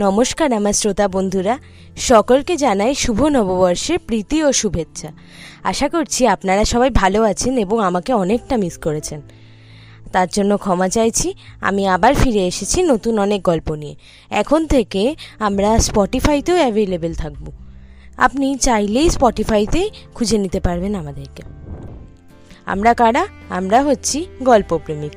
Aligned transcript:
নমস্কার 0.00 0.52
আমার 0.52 0.72
শ্রোতা 0.72 1.08
বন্ধুরা, 1.08 1.58
সকলকে 1.96 2.56
জানাই 2.56 2.94
শুভ 2.94 3.24
নববর্ষের 3.24 3.98
প্রীতি 4.06 4.44
ও 4.44 4.52
শুভেচ্ছা। 4.52 5.12
আশা 5.64 5.88
করছি 5.88 6.26
আপনারা 6.26 6.64
সবাই 6.64 6.90
ভালো 6.90 7.22
আছেন 7.22 7.58
এবং 7.58 7.80
আমাকে 7.80 8.12
অনেকটা 8.12 8.56
মিস 8.56 8.78
করেছেন। 8.78 9.22
তার 10.12 10.28
জন্য 10.28 10.56
ক্ষমা 10.56 10.88
চাইছি, 10.88 11.34
আমি 11.60 11.86
আবার 11.86 12.14
ফিরে 12.14 12.46
এসেছি 12.46 12.82
নতুন 12.82 13.18
অনেক 13.18 13.42
গল্প 13.42 13.74
নিয়ে। 13.74 13.94
এখন 14.30 14.66
থেকে 14.66 15.16
আমরা 15.38 15.78
স্পটিফাইতেও 15.78 16.56
অ্যাভেলেবেল 16.56 17.14
থাকব। 17.14 17.52
আপনি 18.16 18.56
চাইলেই 18.56 19.10
স্পটিফাইতে 19.10 19.90
খুঁজে 20.14 20.38
নিতে 20.38 20.60
পারবেন 20.60 20.94
আমাদেরকে। 20.94 21.42
আমরা 22.66 22.94
কারা? 22.94 23.26
আমরা 23.48 23.82
হচ্ছি 23.82 24.26
গল্পপ্রেমিক। 24.42 25.12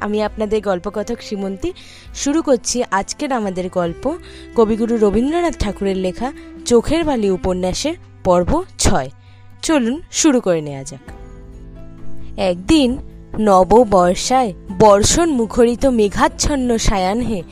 আমি 0.00 0.22
আপনাদের 0.22 0.62
গল্পকথক 0.62 1.16
শ্রীমন্তী 1.20 1.72
শুরু 2.14 2.42
করছি 2.42 2.82
আজকের 2.90 3.32
আমাদের 3.32 3.68
গল্প 3.68 4.16
কবিগুরু 4.56 4.96
রবীন্দ্রনাথ 4.96 5.58
ঠাকুরের 5.58 5.96
লেখা 5.96 6.32
চোখের 6.64 7.04
বালি 7.04 7.30
উপন্যাসের 7.30 7.94
পর্ব 8.24 8.64
ছয়। 8.78 9.10
চলুন 9.62 10.02
শুরু 10.12 10.40
করে 10.40 10.60
নেওয়া 10.60 10.84
যাক। 10.84 11.00
একদিন 12.38 12.98
নববর্ষায় 13.38 14.52
বর্ষণ 14.78 15.30
মুখরিত 15.30 15.86
মেঘাচ্ছন্ন 15.86 16.78
সায়াহ্নে 16.78 17.42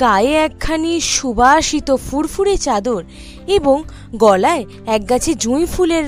গায়ে 0.00 0.32
একখানি 0.32 1.00
সুবাসিত 1.00 1.96
ফুরফুরে 1.96 2.56
চাদর 2.56 3.04
এবং 3.46 3.82
গলায় 4.16 4.64
একগাছি 4.86 5.34
জুঁই 5.34 5.66
ফুলের 5.66 6.04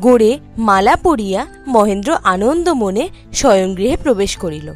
গড়ে 0.00 0.38
মালা 0.58 0.96
পরিয়া 0.96 1.46
মহেন্দ্র 1.66 2.16
আনন্দ 2.22 2.68
মনে 2.68 3.08
স্বয়ংগৃহে 3.32 3.96
প্রবেশ 3.96 4.36
করিল। 4.36 4.72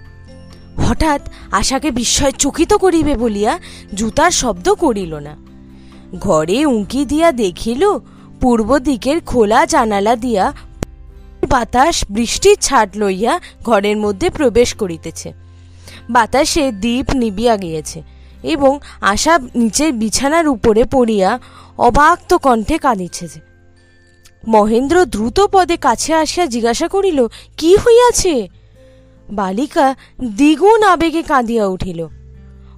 হঠাৎ 0.77 1.21
আশাকে 1.51 1.91
বিস্ময় 1.91 2.33
চকিত 2.33 2.75
করিবে 2.75 3.15
বলিয়া 3.17 3.59
জুতার 3.95 4.31
শব্দ 4.31 4.75
করিল 4.75 5.15
না। 5.15 5.37
ঘরে 6.21 6.67
উঁকি 6.67 7.05
দিয়া 7.05 7.33
দেখিল, 7.33 7.99
পূর্ব 8.41 8.79
দিকের 8.79 9.21
খোলা 9.21 9.67
জানালা 9.67 10.17
দিয়া 10.17 10.53
বাতাস 11.49 12.05
বৃষ্টির 12.11 12.57
ছাট 12.61 12.97
লইয়া 12.97 13.41
ঘরের 13.65 13.97
মধ্যে 13.97 14.31
প্রবেশ 14.31 14.75
করিতেছে। 14.75 15.33
বাতাসে 16.11 16.73
দ্বীপ 16.73 17.15
নিবিয়া 17.15 17.57
গিয়েছে 17.57 18.03
এবং 18.43 18.79
আশা 19.01 19.39
নিচের 19.55 19.93
বিছানার 19.93 20.49
উপরে 20.49 20.85
পড়িয়া 20.85 21.39
অবাক্ত 21.79 22.35
কণ্ঠে 22.35 22.79
কাঁদিছে 22.79 23.46
মহেন্দ্র 24.49 25.05
দ্রুত 25.05 25.41
পদে 25.53 25.77
কাছে 25.77 26.15
আসিয়া 26.15 26.47
জিজ্ঞাসা 26.47 26.89
করিল, 26.89 27.29
কি 27.57 27.77
হইয়াছে? 27.77 28.49
বালিকা 29.31 29.95
দ্বিগুণ 30.25 30.83
আবেগে 30.83 31.23
কাঁদিয়া 31.23 31.67
উঠিল। 31.67 32.07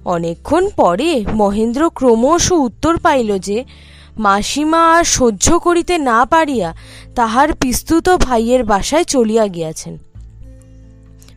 অনেকক্ষণ 0.05 0.69
পরে 0.69 1.25
মহেন্দ্র 1.33 1.89
ক্রমশ 1.89 2.51
উত্তর 2.51 2.97
পাইল 2.97 3.37
যে, 3.37 3.63
মাসিমা 4.17 4.97
আর 4.97 5.03
সহ্য 5.03 5.59
করিতে 5.59 5.97
না 5.97 6.25
পারিয়া 6.25 6.75
তাহার 7.15 7.53
পিস্তুত 7.53 8.09
ভাইয়ের 8.09 8.63
বাসায় 8.63 9.03
চলিয়া 9.03 9.47
গিয়াছেন। 9.47 9.97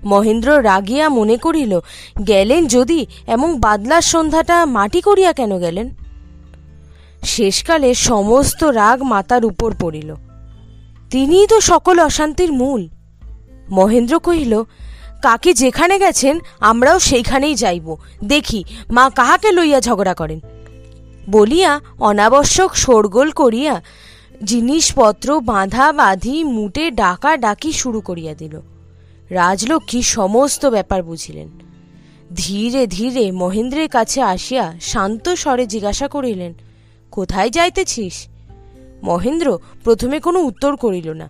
মহেন্দ্র 0.04 0.64
রাগিয়া 0.64 1.08
মনে 1.08 1.36
করিল, 1.36 1.80
গেলেন 2.26 2.66
যদি, 2.66 3.06
এমন 3.26 3.60
বাদলার 3.60 4.02
সন্ধ্যাটা 4.02 4.66
মাটি 4.66 5.00
করিয়া 5.00 5.32
কেন 5.32 5.58
গেলেন? 5.58 5.90
শেষকালে 7.24 7.94
সমস্ত 7.94 8.64
রাগ 8.64 9.02
মাতার 9.02 9.44
উপর 9.44 9.74
পড়িল। 9.80 10.14
তিনিই 11.10 11.46
তো 11.46 11.60
সকল 11.60 12.00
অশান্তির 12.00 12.52
মূল। 12.52 12.88
মহেন্দ্র 13.70 14.18
কহিল, 14.18 14.62
কাকে 15.22 15.54
যেখানে 15.54 15.98
গেছেন, 15.98 16.38
আমরাও 16.60 16.98
সেইখানেই 16.98 17.54
যাইব। 17.54 17.96
দেখি, 18.24 18.64
মা 18.90 19.10
কাহাকে 19.10 19.50
লইয়া 19.50 19.80
ঝগড়া 19.80 20.14
করেন? 20.14 20.40
বলিয়া 21.30 21.80
অনাবশ্যক 21.98 22.74
শোরগোল 22.74 23.30
করিয়া 23.30 23.82
জিনিসপত্র, 24.44 25.40
বাঁধা, 25.40 25.92
বাঁধি, 25.92 26.44
মুটে, 26.44 26.90
ডাকা, 26.90 27.36
ডাকি 27.36 27.72
শুরু 27.72 28.00
করিয়া 28.00 28.34
দিল। 28.34 28.60
রাজলক্ষ্মী 29.30 30.02
সমস্ত 30.02 30.66
ব্যাপার 30.66 31.02
বুঝিলেন। 31.02 31.48
ধীরে 32.36 32.86
ধীরে 32.86 33.32
মহেন্দ্রের 33.32 33.88
কাছে 33.88 34.22
আসিয়া 34.22 34.72
শান্ত 34.80 35.28
স্বরে 35.28 35.66
জিজ্ঞাসা 35.66 36.08
করিলেন 36.08 36.54
কোথায় 37.12 37.50
যাইতেছিস? 37.50 38.16
মহেন্দ্র 39.02 39.58
প্রথমে 39.84 40.18
কোনো 40.20 40.38
উত্তর 40.40 40.76
করিল 40.76 41.08
না। 41.10 41.28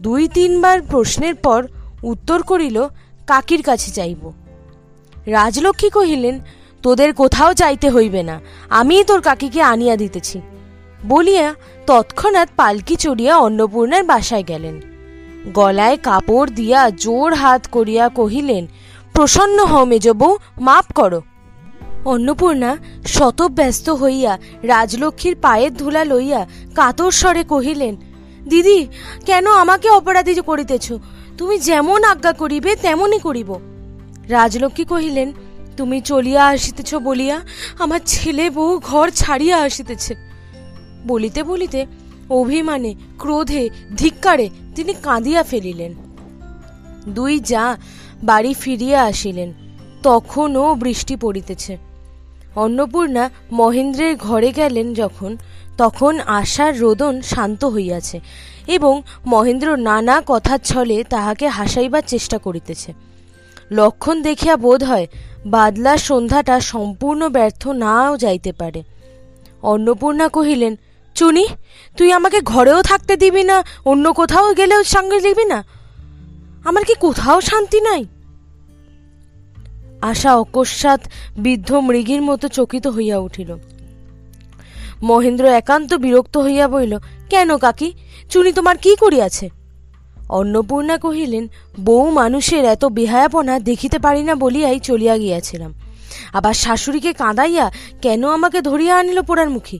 দুই 0.00 0.28
তিনবার 0.28 0.78
প্রশ্নের 0.82 1.34
পর 1.34 1.60
উত্তর 2.02 2.42
করিল, 2.42 2.76
কাকির 3.26 3.62
কাছে 3.62 3.90
যাইব। 3.90 4.22
রাজলক্ষ্মী 5.26 5.90
কহিলেন, 5.90 6.36
তোদের 6.82 7.10
কোথাও 7.14 7.50
যাইতে 7.54 7.90
হইবে 7.90 8.22
না, 8.22 8.40
আমিই 8.70 9.04
তোর 9.04 9.20
কাকিকে 9.20 9.60
আনিয়া 9.62 9.96
দিতেছি। 9.96 10.40
বলিয়া 11.06 11.54
তৎক্ষণাৎ 11.86 12.48
পালকি 12.56 12.96
চড়িয়া 12.96 13.34
অন্নপূর্ণার 13.36 14.04
বাসায় 14.04 14.44
গেলেন। 14.48 14.76
গলায় 15.54 15.96
কাপড় 15.96 16.50
দিয়া 16.50 16.80
জোর 16.90 17.30
হাত 17.34 17.62
করিয়া 17.72 18.04
কহিলেন, 18.08 18.66
প্রসন্ন 19.12 19.58
হও 19.66 19.84
মেজবউ, 19.84 20.30
মাপ 20.60 20.86
করো। 20.92 21.20
অন্নপূর্ণা 22.04 22.76
শতব্যস্ত 23.06 23.90
হইয়া 23.90 24.38
রাজলক্ষ্মীর 24.62 25.36
পায়ের 25.36 25.74
ধুলা 25.74 26.04
লইয়া 26.04 26.46
কাতর 26.74 27.10
স্বরে 27.10 27.44
কহিলেন, 27.44 27.96
দিদি, 28.48 28.86
কেন 29.26 29.46
আমাকে 29.50 29.90
অপরাধী 29.90 30.40
করিতেছ? 30.40 30.92
তুমি 31.38 31.58
যেমন 31.58 32.04
আজ্ঞা 32.04 32.32
করিবে, 32.32 32.76
তেমনই 32.76 33.18
করিব। 33.18 33.58
রাজলক্ষ্মী 34.28 34.84
কহিলেন, 34.84 35.32
তুমি 35.76 36.00
চলিয়া 36.00 36.46
আসিতেছ 36.46 36.94
বলিয়া 36.94 37.40
আমার 37.78 38.00
ছেলে 38.06 38.50
বউ 38.50 38.78
ঘর 38.78 39.10
ছাড়িয়া 39.10 39.62
আসিতেছে। 39.62 40.14
বলিতে 41.06 41.42
বলিতে 41.42 41.86
অভিমানে, 42.30 42.94
ক্রোধে, 43.18 43.70
ধিক্কারে 43.96 44.50
তিনি 44.74 44.94
কাঁদিয়া 45.02 45.42
ফেলিলেন। 45.42 45.94
দুই 47.08 47.40
যা 47.40 47.76
বাড়ি 48.22 48.54
ফিরিয়া 48.54 49.02
আসিলেন, 49.02 49.52
তখনও 50.02 50.74
বৃষ্টি 50.74 51.16
পড়িতেছে। 51.16 51.89
অন্নপূর্ণা 52.56 53.30
মহেন্দ্রের 53.52 54.16
ঘরে 54.16 54.52
গেলেন 54.52 54.94
যখন, 54.94 55.36
তখন 55.78 56.20
আশার 56.20 56.80
রোদন 56.80 57.20
শান্ত 57.22 57.64
হইয়াছে 57.64 58.20
এবং 58.66 59.02
মহেন্দ্র 59.26 59.76
নানা 59.76 60.22
কথার 60.26 60.58
ছলে 60.58 61.04
তাহাকে 61.04 61.48
হাসাইবার 61.48 62.02
চেষ্টা 62.06 62.38
করিতেছে। 62.38 62.92
লক্ষণ 63.70 64.22
দেখিয়া 64.22 64.56
বোধ 64.56 64.84
হয় 64.84 65.06
বাদলার 65.46 65.98
সন্ধ্যাটা 65.98 66.60
সম্পূর্ণ 66.60 67.28
ব্যর্থ 67.28 67.68
নাও 67.68 68.16
যাইতে 68.16 68.52
পারে। 68.52 68.82
অন্নপূর্ণা 69.62 70.28
কহিলেন, 70.28 70.76
চুনি, 71.14 71.46
তুই 71.96 72.12
আমাকে 72.12 72.40
ঘরেও 72.40 72.82
থাকতে 72.82 73.16
দিবি 73.16 73.44
না, 73.44 73.64
অন্য 73.84 74.12
কোথাও 74.12 74.54
গেলেও 74.54 74.84
সঙ্গে 74.84 75.20
দিবি 75.20 75.44
না? 75.44 75.64
আমার 76.64 76.84
কি 76.84 76.94
কোথাও 77.00 77.40
শান্তি 77.40 77.80
নাই? 77.80 78.04
আশা 80.02 80.36
অকস্মাৎ 80.36 81.00
বৃদ্ধ 81.38 81.72
মৃগীর 81.72 82.22
মতো 82.22 82.48
চকিত 82.48 82.86
হইয়া 82.86 83.18
উঠিল। 83.18 83.56
মহেন্দ্র 85.02 85.44
একান্ত 85.44 85.94
বিরক্ত 85.94 86.38
হইয়া 86.38 86.68
বইল 86.68 86.98
কেন 87.30 87.56
কাকি? 87.56 87.92
চুনি 88.30 88.52
তোমার 88.52 88.78
কি 88.78 88.96
করিয়াছে? 88.96 89.50
অন্নপূর্ণা 90.28 90.98
কহিলেন, 90.98 91.48
বউ 91.80 92.10
মানুষের 92.10 92.64
এত 92.64 92.84
বেহায়াপনা 92.84 93.60
দেখিতে 93.60 93.98
পারি 93.98 94.22
না 94.22 94.34
বলিয়াই 94.34 94.80
চলিয়া 94.80 95.18
গিয়াছিলাম। 95.18 95.74
আবার 96.32 96.54
শাশুড়িকে 96.54 97.12
কাঁদাইয়া 97.12 97.70
কেন 98.02 98.28
আমাকে 98.28 98.60
ধরিয়া 98.60 98.98
আনিল 98.98 99.22
পোড়ার 99.22 99.50
মুখী? 99.50 99.78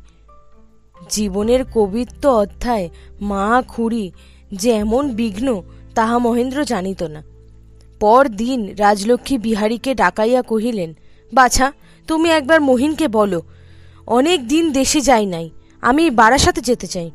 জীবনের 1.10 1.64
কবিত্ব 1.74 2.30
অধ্যায়, 2.30 2.88
মা 3.20 3.62
খুড়ি, 3.68 4.12
যে 4.52 4.70
এমন 4.70 5.08
বিঘ্ন, 5.08 5.62
তাহা 5.94 6.18
মহেন্দ্র 6.18 6.64
জানিত 6.64 7.02
না। 7.02 7.29
পর 8.00 8.22
দিন 8.28 8.60
রাজলক্ষ্মী 8.78 9.36
বিহারীকে 9.38 9.94
ডাকাইয়া 9.94 10.42
কহিলেন, 10.42 10.90
বাছা, 11.32 11.72
তুমি 12.08 12.28
একবার 12.30 12.60
মহিনকে 12.60 13.08
বলো। 13.08 13.42
অনেক 14.06 14.38
দিন 14.48 14.72
দেশে 14.72 15.00
যাই 15.00 15.26
নাই, 15.26 15.50
আমি 15.80 16.10
বারাসাতে 16.10 16.60
যেতে 16.60 16.86
চাই। 16.86 17.10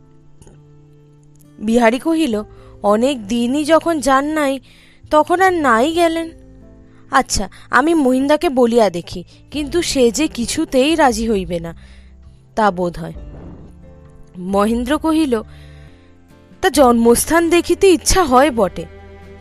বিহারী 1.59 1.99
কহিল, 1.99 2.35
অনেক 2.83 3.15
দিনই 3.27 3.63
যখন 3.63 3.99
যান 3.99 4.25
নাই, 4.25 4.59
তখন 5.09 5.41
আর 5.41 5.53
নাই 5.53 5.91
গেলেন। 5.91 6.27
আচ্ছা 7.11 7.49
আমি 7.69 7.91
মহিন্দাকে 7.93 8.49
বলিয়া 8.49 8.89
দেখি, 8.89 9.21
কিন্তু 9.51 9.77
সে 9.81 10.03
যে 10.11 10.27
কিছুতেই 10.27 10.91
রাজি 10.95 11.25
হইবে 11.29 11.57
না, 11.59 11.71
তা 12.55 12.65
বোধ 12.71 12.93
হয়। 12.99 13.15
মহেন্দ্র 14.53 14.93
কহিল, 14.97 15.33
তা 16.61 16.67
জন্মস্থান 16.69 17.43
দেখিতে 17.49 17.85
ইচ্ছা 17.87 18.21
হয় 18.23 18.51
বটে। 18.51 18.85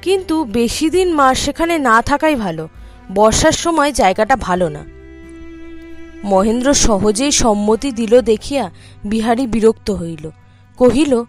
কিন্তু 0.05 0.45
বেশি 0.45 0.91
দিন 0.91 1.15
মাস 1.15 1.39
সেখানে 1.39 1.79
না 1.79 2.03
থাকাই 2.03 2.37
ভালো। 2.37 2.69
বর্ষার 3.15 3.53
সময় 3.53 3.93
জায়গাটা 3.93 4.37
ভালো 4.37 4.69
না। 4.69 4.85
মহেন্দ্র 6.25 6.75
সহজেই 6.75 7.33
সম্মতি 7.33 7.93
দিল 7.93 8.21
দেখিয়া 8.21 8.71
বিহারী 9.05 9.47
বিরক্ত 9.47 9.91
হইল। 9.91 10.31
কহিল, 10.77 11.25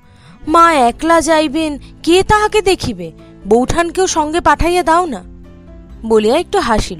মা 0.47 0.73
একলা 0.73 1.21
যাইবেন, 1.21 1.79
কে 2.03 2.23
তাহাকে 2.23 2.61
দেখিবে? 2.61 3.11
বৌঠানকেও 3.47 4.07
সঙ্গে 4.07 4.41
পাঠাইয়া 4.41 4.83
দাও 4.83 5.05
না? 5.05 5.23
বলিয়া 6.05 6.37
একটু 6.37 6.59
হাসিল। 6.59 6.99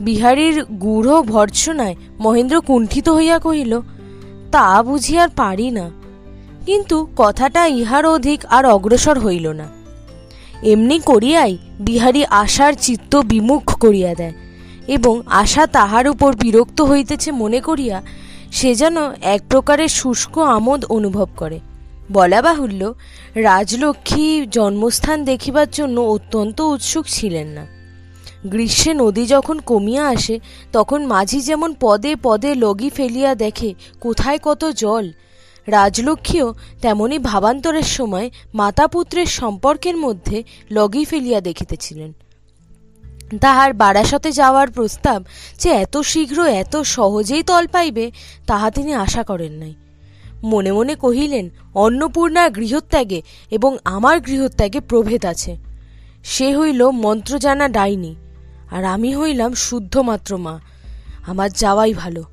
বিহারীর 0.00 0.64
গূঢ় 0.64 1.22
ভর্ৎসনায় 1.22 1.96
মহেন্দ্র 2.20 2.60
কুণ্ঠিত 2.60 3.08
হইয়া 3.08 3.38
কহিল, 3.38 3.80
তা 4.52 4.82
বুঝি 4.82 5.18
আর 5.18 5.28
পারি 5.28 5.70
না। 5.70 5.90
কিন্তু 6.66 7.06
কথাটা 7.16 7.66
ইহার 7.66 8.06
অধিক 8.06 8.46
আর 8.46 8.66
অগ্রসর 8.66 9.18
হইল 9.18 9.48
না। 9.48 9.75
এমনি 10.66 10.98
করিয়াই 11.00 11.58
বিহারী 11.80 12.22
আশার 12.24 12.72
চিত্ত 12.80 13.16
বিমুখ 13.16 13.64
করিয়া 13.78 14.14
দেয় 14.14 14.32
এবং 14.86 15.22
আশা 15.26 15.66
তাহার 15.66 16.08
উপর 16.08 16.36
বিরক্ত 16.36 16.80
হইতেছে 16.80 17.30
মনে 17.32 17.60
করিয়া 17.60 18.02
সে 18.52 18.74
যেন 18.74 18.96
এক 19.22 19.40
প্রকারের 19.50 19.88
শুষ্ক 19.88 20.38
আমোদ 20.38 20.84
অনুভব 20.84 21.28
করে। 21.36 21.60
বলা 22.12 22.42
বাহুল্য, 22.42 22.94
রাজলক্ষ্মী 23.34 24.46
জন্মস্থান 24.46 25.24
দেখিবার 25.24 25.66
জন্য 25.72 26.00
অত্যন্ত 26.00 26.60
উৎসুক 26.60 27.04
ছিলেন 27.08 27.46
না। 27.46 27.66
গ্রীষ্মে 28.46 28.94
নদী 28.94 29.26
যখন 29.26 29.58
কমিয়া 29.58 30.04
আসে, 30.08 30.40
তখন 30.72 31.06
মাঝি 31.06 31.40
যেমন 31.40 31.74
পদে 31.80 32.16
পদে 32.22 32.54
লগি 32.54 32.90
ফেলিয়া 32.90 33.34
দেখে, 33.34 33.74
কোথায় 34.00 34.38
কত 34.42 34.62
জল 34.64 35.12
রাজলক্ষ্মীও 35.66 36.54
তেমনি 36.82 37.18
ভাবান্তরের 37.18 37.82
সময় 37.82 38.30
মাতা 38.54 38.86
পুত্রের 38.86 39.26
সম্পর্কের 39.26 39.96
মধ্যে 39.96 40.42
লগি 40.70 41.04
ফেলিয়া 41.04 41.40
দেখিতেছিলেন। 41.40 42.12
তাহার 43.40 43.72
বারাসতে 43.72 44.32
যাওয়ার 44.32 44.70
প্রস্তাব 44.70 45.24
যে 45.58 45.70
এত 45.70 45.96
শীঘ্র 45.96 46.46
এত 46.46 46.76
সহজেই 46.76 47.42
তল 47.42 47.66
পাইবে, 47.66 48.10
তাহা 48.46 48.70
তিনি 48.70 48.94
আশা 48.94 49.22
করেন 49.22 49.52
নাই। 49.52 49.74
মনে 50.44 50.72
মনে 50.72 50.94
কহিলেন, 50.94 51.50
অন্নপূর্ণার 51.74 52.50
গৃহত্যাগে 52.50 53.22
এবং 53.50 53.76
আমার 53.84 54.20
গৃহত্যাগে 54.20 54.80
প্রভেদ 54.80 55.26
আছে। 55.26 55.56
সে 56.24 56.56
হইল 56.56 56.90
মন্ত্র 56.90 57.38
জানা 57.38 57.68
ডাইনি, 57.68 58.16
আর 58.70 58.84
আমি 58.84 59.16
হইলাম 59.16 59.54
শুদ্ধমাত্র 59.54 60.36
মা। 60.36 60.60
আমার 61.26 61.50
যাওয়াই 61.52 61.94
ভালো। 61.94 62.24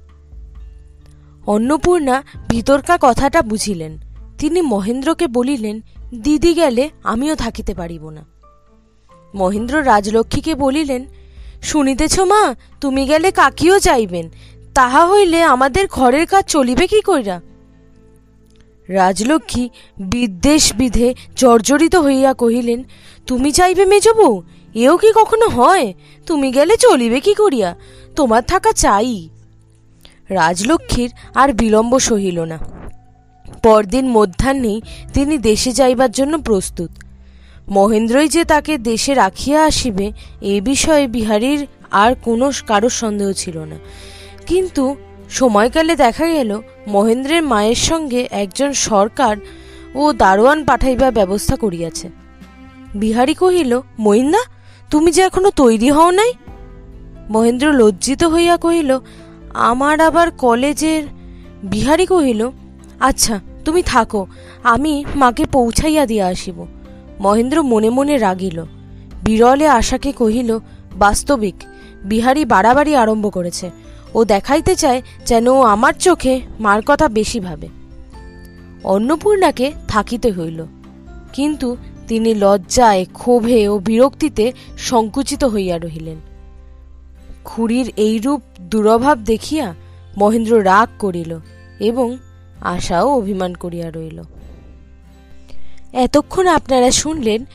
অন্নপূর্ণা 1.47 2.23
ভিতরকা 2.49 2.97
কথাটা 3.01 3.41
বুঝিলেন। 3.41 3.97
তিনি 4.39 4.61
মহেন্দ্রকে 4.61 5.27
বলিলেন, 5.27 5.81
দিদি 6.15 6.53
গেলে 6.53 6.89
আমিও 7.03 7.35
থাকিতে 7.35 7.73
পারিব 7.73 8.09
না। 8.09 8.25
মহেন্দ্র 9.35 9.85
রাজলক্ষ্মীকে 9.85 10.55
বলিলেন, 10.55 11.05
শুনিতেছ 11.61 12.19
মা, 12.19 12.55
তুমি 12.81 13.05
গেলে 13.05 13.31
কাকিও 13.31 13.79
যাইবেন 13.79 14.29
তাহা 14.73 15.07
হইলে 15.07 15.43
আমাদের 15.43 15.87
ঘরের 15.87 16.25
কাজ 16.25 16.45
চলিবে 16.45 16.87
কি 16.87 17.01
কইরা? 17.01 17.41
রাজলক্ষ্মী 18.89 19.69
বিদ্বেষ 19.99 20.75
বিধে 20.75 21.15
জর্জরিত 21.35 21.95
হইয়া 21.95 22.33
কহিলেন, 22.33 22.83
তুমি 23.27 23.51
চাইবে 23.51 23.85
মেজবউ 23.85 24.43
এও 24.75 24.97
কি 24.97 25.11
কখনো 25.15 25.47
হয়? 25.47 25.93
তুমি 26.25 26.51
গেলে 26.51 26.77
চলিবে 26.77 27.19
কি 27.19 27.33
করিয়া? 27.33 27.75
তোমার 28.15 28.43
থাকা 28.43 28.71
চাই। 28.71 29.29
রাজলক্ষ্মীর 30.29 31.11
আর 31.35 31.53
বিলম্ব 31.53 31.99
সহিল 31.99 32.39
না। 32.39 32.59
পরদিন 33.63 34.09
মধ্যাহ্নেই 34.09 34.81
তিনি 35.13 35.37
দেশে 35.37 35.71
যাইবার 35.71 36.11
জন্য 36.11 36.41
প্রস্তুত। 36.41 36.89
মহেন্দ্রই 37.69 38.27
যে 38.27 38.45
তাকে 38.45 38.77
দেশে 38.77 39.13
রাখিয়া 39.13 39.63
আসিবে, 39.63 40.11
এ 40.41 40.61
বিষয়ে 40.61 41.07
বিহারীর 41.07 41.67
আর 41.91 42.15
কোনো 42.15 42.51
কারোর 42.67 42.89
সন্দেহ 42.89 43.31
ছিল 43.31 43.57
না। 43.57 43.75
কিন্তু 44.47 44.95
সময়কালে 45.29 45.95
দেখা 45.95 46.27
গেল, 46.27 46.61
মহেন্দ্রের 46.87 47.43
মায়ের 47.43 47.75
সঙ্গে 47.75 48.27
একজন 48.31 48.73
সরকার 48.73 49.37
ও 49.95 50.13
দারোয়ান 50.13 50.65
পাঠাইবার 50.65 51.11
ব্যবস্থা 51.11 51.55
করিয়াছে। 51.55 52.09
বিহারী 52.95 53.33
কহিল 53.33 53.81
মহিন্দা 53.99 54.39
তুমি 54.89 55.11
যে 55.11 55.21
এখনও 55.21 55.49
তৈরি 55.49 55.91
হও 55.91 56.11
নাই? 56.11 56.33
মহেন্দ্র 57.29 57.71
লজ্জিত 57.71 58.23
হইয়া 58.23 58.57
কহিল 58.57 58.99
আমার 59.53 60.01
আবার 60.01 60.31
কলেজের 60.31 61.03
বিহারী 61.63 62.05
কহিল 62.05 62.49
আচ্ছা 62.99 63.39
তুমি 63.65 63.83
থাকো, 63.83 64.27
আমি 64.63 65.05
মাকে 65.15 65.45
পৌঁছাইয়া 65.45 66.05
দিয়া 66.05 66.27
আসিব। 66.27 66.65
মহেন্দ্র 67.19 67.63
মনে 67.63 67.89
মনে 67.89 68.17
রাগিল। 68.17 68.63
বিরলে 69.23 69.67
আশাকে 69.67 70.11
কহিল, 70.11 70.59
বাস্তবিক, 70.95 71.55
বিহারী 72.03 72.45
বাড়াবাড়ি 72.45 72.95
আরম্ভ 72.95 73.33
করেছে। 73.33 73.71
ও 74.13 74.25
দেখাইতে 74.25 74.75
চায় 74.75 75.01
যেন 75.25 75.47
ও 75.47 75.61
আমার 75.61 75.93
চোখে 75.93 76.41
মার 76.59 76.81
কথা 76.85 77.07
বেশি 77.07 77.39
ভাবে। 77.39 77.67
অন্নপূর্ণাকে 78.83 79.71
থাকিতে 79.87 80.31
হইল। 80.31 80.65
কিন্তু 81.33 81.77
তিনি 82.07 82.33
লজ্জায়, 82.33 83.05
ক্ষোভে 83.13 83.67
ও 83.67 83.79
বিরক্তিতে 83.79 84.51
সংকুচিত 84.77 85.43
হইয়া 85.43 85.77
রহিলেন। 85.77 86.32
খুড়ির 87.45 87.87
এইরূপ 87.97 88.41
দুরভাব 88.61 89.17
দেখিয়া 89.23 89.73
মহেন্দ্র 90.17 90.53
রাগ 90.63 90.89
করিল 90.99 91.31
এবং 91.79 92.17
আশাও 92.61 93.07
অভিমান 93.19 93.53
করিয়া 93.53 93.91
রইল। 93.91 94.19
এতক্ষণ 95.93 96.47
আপনারা 96.47 96.91
শুনলেন 96.91 97.45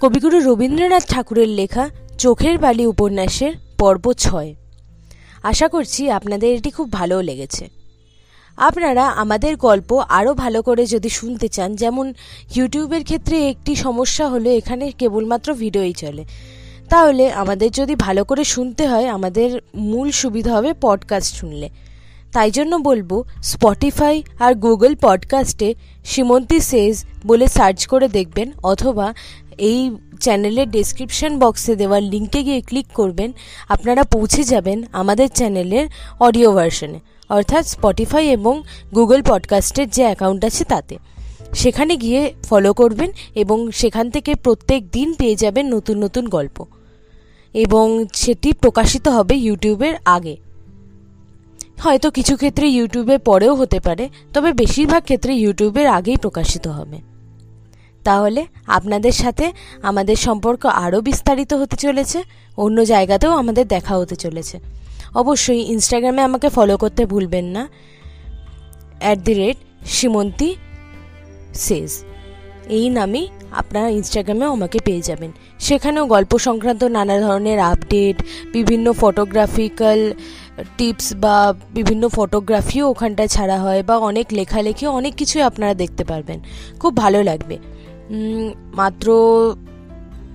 কবিগুরু 0.00 0.38
রবীন্দ্রনাথ 0.40 1.04
ঠাকুরের 1.08 1.48
লেখা 1.48 1.90
চোখের 2.18 2.58
বালি 2.58 2.86
উপন্যাসের 2.86 3.52
পর্ব 3.78 4.12
ছয়। 4.12 4.54
আশা 5.42 5.68
করছি 5.68 6.10
আপনাদের 6.10 6.50
এটি 6.56 6.70
খুব 6.70 6.92
ভালো 6.92 7.22
লেগেছে। 7.22 7.68
আপনারা 8.58 9.04
আমাদের 9.08 9.56
গল্প 9.56 9.90
আরও 10.08 10.34
ভালো 10.34 10.62
করে 10.62 10.86
যদি 10.86 11.08
শুনতে 11.08 11.48
চান, 11.48 11.70
যেমন 11.76 12.14
ইউটিউবের 12.56 13.04
ক্ষেত্রে 13.04 13.48
একটি 13.48 13.76
সমস্যা 13.76 14.28
হলো 14.28 14.50
এখানে 14.50 14.92
কেবলমাত্র 14.92 15.54
ভিডিওই 15.54 15.92
চলে। 15.92 16.24
তাহলে 16.88 17.32
আমাদের 17.32 17.70
যদি 17.70 17.94
ভালো 17.94 18.24
করে 18.24 18.44
শুনতে 18.44 18.88
হয়, 18.88 19.08
আমাদের 19.08 19.60
মূল 19.74 20.10
সুবিধা 20.10 20.56
হবে 20.56 20.74
পডকাস্ট 20.80 21.36
শুনলে। 21.36 21.70
তাই 22.32 22.50
জন্য 22.50 22.76
বলব 22.76 23.24
স্পটিফাই 23.42 24.22
আর 24.38 24.54
গুগল 24.54 24.96
পডকাস্টে 25.00 25.74
সীমন্তী 26.04 26.60
সেজ 26.60 27.04
বলে 27.26 27.46
সার্চ 27.46 27.86
করে 27.86 28.08
দেখবেন, 28.08 28.52
অথবা 28.62 29.14
এই 29.58 29.90
চ্যানেলের 30.20 30.70
ডেসক্রিপশন 30.70 31.38
বক্সে 31.38 31.76
দেওয়ার 31.76 32.02
লিঙ্কে 32.02 32.42
গিয়ে 32.42 32.60
ক্লিক 32.60 32.86
করবেন। 32.94 33.32
আপনারা 33.68 34.02
পৌঁছে 34.02 34.44
যাবেন 34.44 34.82
আমাদের 34.92 35.28
চ্যানেলের 35.28 35.88
অডিও 36.20 36.52
ভার্সনে 36.52 37.00
অর্থাৎ 37.28 37.66
স্পটিফাই 37.66 38.28
এবং 38.28 38.62
গুগল 38.94 39.22
পডকাস্টের 39.22 39.88
যে 39.88 40.02
অ্যাকাউন্ট 40.02 40.44
আছে 40.44 40.64
তাতে। 40.64 40.98
সেখানে 41.54 41.96
গিয়ে 41.96 42.34
ফলো 42.42 42.72
করবেন 42.72 43.10
এবং 43.34 43.70
সেখান 43.70 44.10
থেকে 44.10 44.34
প্রত্যেক 44.34 44.90
দিন 44.90 45.14
পেয়ে 45.14 45.36
যাবেন 45.36 45.74
নতুন 45.74 46.04
নতুন 46.04 46.28
গল্প। 46.28 46.64
এবং 47.54 48.04
সেটি 48.14 48.52
প্রকাশিত 48.52 49.08
হবে 49.08 49.34
ইউটিউবের 49.34 49.94
আগে। 50.04 50.36
হয়তো 51.80 52.10
কিছু 52.10 52.36
ক্ষেত্রে 52.36 52.68
ইউটিউবে 52.68 53.18
পরেও 53.18 53.54
হতে 53.54 53.80
পারে, 53.80 54.08
তবে 54.32 54.52
বেশিরভাগ 54.52 55.02
ক্ষেত্রে 55.02 55.34
ইউটিউবের 55.34 55.86
আগেই 55.86 56.16
প্রকাশিত 56.16 56.66
হবে। 56.66 56.98
তাহলে 58.04 58.46
আপনাদের 58.66 59.12
সাথে 59.12 59.52
আমাদের 59.82 60.16
সম্পর্ক 60.16 60.66
আরও 60.66 61.00
বিস্তারিত 61.00 61.54
হতে 61.54 61.76
চলেছে, 61.76 62.22
অন্য 62.56 62.84
জায়গাতেও 62.84 63.30
আমাদের 63.30 63.68
দেখা 63.68 63.96
হতে 63.96 64.16
চলেছে। 64.16 64.60
অবশ্যই 65.14 65.60
ইনস্টাগ্রামে 65.60 66.22
আমাকে 66.22 66.48
ফলো 66.48 66.76
করতে 66.76 67.06
ভুলবেন 67.06 67.44
না। 67.44 67.68
অ্যাট 68.98 69.18
দি 69.18 69.34
রেট 69.34 69.56
সীমন্তী 69.86 70.54
সেজ 71.66 71.90
এই 72.68 72.86
নামেই 72.88 73.26
আপনারা 73.60 73.88
ইনস্টাগ্রামেও 73.88 74.50
আমাকে 74.52 74.78
পেয়ে 74.84 75.02
যাবেন। 75.02 75.30
সেখানেও 75.58 76.06
গল্প 76.06 76.32
সংক্রান্ত 76.38 76.82
নানা 76.84 77.16
ধরনের 77.20 77.58
আপডেট 77.58 78.16
বিভিন্ন 78.52 78.86
ফটোগ্রাফিক্যাল 78.92 80.00
টিপস 80.78 81.06
বা 81.16 81.36
বিভিন্ন 81.74 82.04
ফটোগ্রাফিও 82.08 82.84
ওখানটায় 82.88 83.28
ছাড়া 83.28 83.56
হয় 83.58 83.82
বা 83.82 83.94
অনেক 83.98 84.26
লেখালেখি, 84.32 84.84
অনেক 84.86 85.12
কিছুই 85.14 85.42
আপনারা 85.42 85.74
দেখতে 85.74 86.04
পারবেন। 86.04 86.38
খুব 86.80 86.92
ভালো 86.96 87.22
লাগবে। 87.22 87.56
মাত্র 88.74 89.06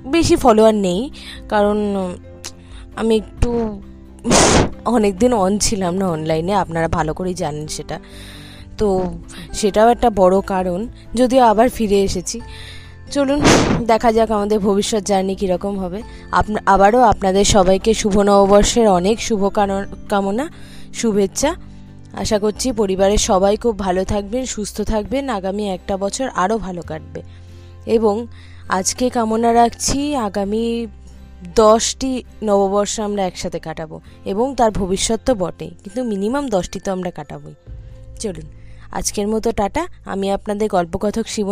বেশি 0.05 0.35
ফলোয়ার 0.35 0.75
নেই, 0.88 1.01
কারণ 1.49 1.77
আমি 2.95 3.13
একটু 3.15 3.49
অনেক 4.85 5.13
দিন 5.17 5.33
অন 5.33 5.53
ছিলাম 5.57 5.93
না 5.97 6.05
অনলাইনে 6.07 6.53
আপনারা 6.53 6.88
ভালো 6.88 7.13
করেই 7.13 7.33
জানেন 7.33 7.67
সেটা। 7.67 7.99
তো 8.79 8.88
সেটাও 9.53 9.88
একটা 9.89 10.09
বড় 10.09 10.36
কারণ, 10.41 10.79
যদিও 11.15 11.43
আবার 11.43 11.67
ফিরে 11.69 12.00
এসেছি। 12.03 12.38
চলুন, 13.12 13.39
দেখা 13.86 14.09
যাক 14.12 14.31
আমাদের 14.31 14.59
ভবিষ্যৎ 14.59 15.03
জার্নি 15.03 15.36
কীরকম 15.36 15.74
হবে। 15.79 16.00
আপনা, 16.31 16.59
আবারও 16.65 17.01
আপনাদের 17.01 17.45
সবাইকে 17.45 17.91
শুভ 17.93 18.15
নববর্ষের 18.19 18.88
অনেক 18.89 19.17
শুভ 19.21 19.41
কামনা, 20.09 20.45
শুভেচ্ছা। 20.93 21.51
আশা 22.13 22.38
করছি 22.39 22.67
পরিবারের 22.71 23.21
সবাই 23.29 23.57
খুব 23.57 23.79
ভালো 23.79 24.01
থাকবেন, 24.03 24.43
সুস্থ 24.45 24.81
থাকবেন, 24.81 25.24
আগামী 25.29 25.63
একটা 25.69 25.95
বছর 25.98 26.27
আরও 26.36 26.57
ভালো 26.57 26.81
কাটবে। 26.81 27.21
এবং 27.86 28.15
আজকে 28.69 29.05
কামনা 29.09 29.53
রাখছি, 29.53 30.15
আগামী 30.15 30.88
দশটি 31.55 32.12
নববর্ষ 32.43 33.00
আমরা 33.00 33.21
একসাথে 33.25 33.59
কাটাবো। 33.59 34.01
এবং 34.25 34.45
তার 34.55 34.71
ভবিষ্যৎ 34.71 35.19
তো 35.25 35.36
বটেই, 35.36 35.71
কিন্তু 35.83 36.01
মিনিমাম 36.03 36.45
দশটি 36.50 36.79
তো 36.79 36.89
আমরা 36.91 37.12
কাটাবোই। 37.12 37.55
চলুন। 38.19 38.48
আজকের 38.91 39.27
মতো 39.27 39.50
টাটা। 39.51 39.84
আমি 40.05 40.27
আপনাদের 40.31 40.67
গল্পকথক 40.75 41.25
শিব 41.27 41.48